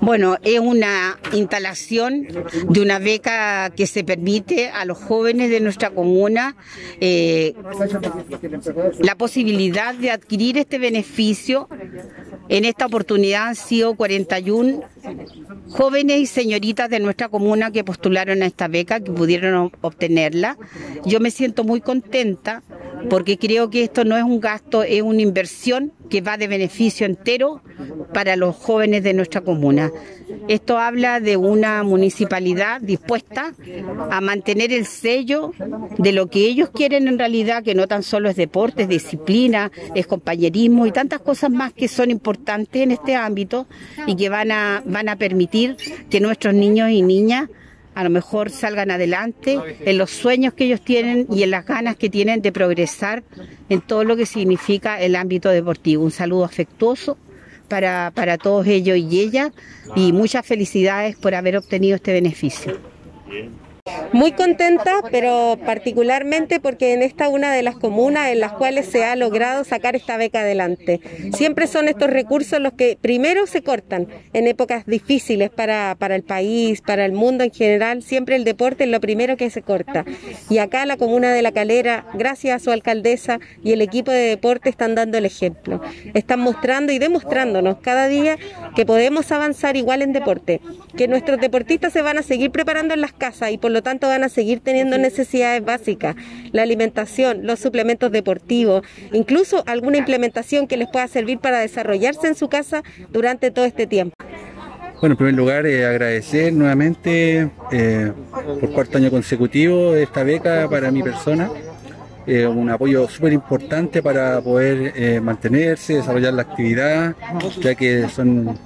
[0.00, 2.26] Bueno, es una instalación
[2.68, 6.56] de una beca que se permite a los jóvenes de nuestra comuna
[7.00, 7.54] eh,
[9.00, 11.68] la posibilidad de adquirir este beneficio.
[12.48, 14.82] En esta oportunidad han sido 41
[15.70, 20.58] jóvenes y señoritas de nuestra comuna que postularon a esta beca, que pudieron obtenerla.
[21.06, 22.62] Yo me siento muy contenta
[23.08, 27.06] porque creo que esto no es un gasto, es una inversión que va de beneficio
[27.06, 27.62] entero
[28.12, 29.90] para los jóvenes de nuestra comuna.
[30.48, 33.54] Esto habla de una municipalidad dispuesta
[34.10, 35.52] a mantener el sello
[35.98, 39.70] de lo que ellos quieren en realidad, que no tan solo es deporte, es disciplina,
[39.94, 43.66] es compañerismo y tantas cosas más que son importantes en este ámbito
[44.06, 45.76] y que van a, van a permitir
[46.10, 47.48] que nuestros niños y niñas
[47.94, 51.96] a lo mejor salgan adelante en los sueños que ellos tienen y en las ganas
[51.96, 53.22] que tienen de progresar
[53.68, 56.04] en todo lo que significa el ámbito deportivo.
[56.04, 57.16] Un saludo afectuoso
[57.68, 59.52] para, para todos ellos y ellas
[59.94, 62.78] y muchas felicidades por haber obtenido este beneficio.
[64.14, 69.04] Muy contenta, pero particularmente porque en esta una de las comunas en las cuales se
[69.04, 71.02] ha logrado sacar esta beca adelante.
[71.36, 76.22] Siempre son estos recursos los que primero se cortan en épocas difíciles para, para el
[76.22, 78.02] país, para el mundo en general.
[78.02, 80.06] Siempre el deporte es lo primero que se corta.
[80.48, 84.28] Y acá la comuna de La Calera, gracias a su alcaldesa y el equipo de
[84.28, 85.82] deporte, están dando el ejemplo.
[86.14, 88.38] Están mostrando y demostrándonos cada día
[88.76, 90.62] que podemos avanzar igual en deporte,
[90.96, 94.06] que nuestros deportistas se van a seguir preparando en las casas y por lo tanto
[94.06, 96.14] van a seguir teniendo necesidades básicas,
[96.52, 102.36] la alimentación, los suplementos deportivos, incluso alguna implementación que les pueda servir para desarrollarse en
[102.36, 104.14] su casa durante todo este tiempo.
[105.00, 108.12] Bueno, en primer lugar, eh, agradecer nuevamente eh,
[108.60, 111.50] por cuarto año consecutivo esta beca para mi persona.
[112.26, 117.16] Eh, un apoyo súper importante para poder mantenerse, desarrollar la actividad,
[117.60, 118.56] ya que son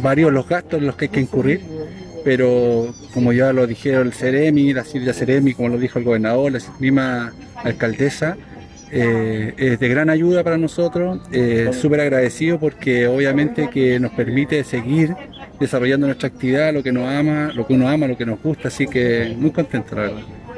[0.00, 1.60] varios los gastos en los que hay que incurrir
[2.28, 6.52] pero como ya lo dijeron el Ceremi, la Silvia Ceremi, como lo dijo el gobernador,
[6.52, 7.32] la misma
[7.64, 8.36] alcaldesa,
[8.92, 14.62] eh, es de gran ayuda para nosotros, eh, súper agradecido porque obviamente que nos permite
[14.62, 15.14] seguir
[15.58, 18.68] desarrollando nuestra actividad, lo que nos ama, lo que uno ama, lo que nos gusta,
[18.68, 20.22] así que muy contento la verdad.